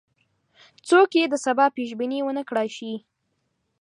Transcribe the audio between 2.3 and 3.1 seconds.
کړای شي.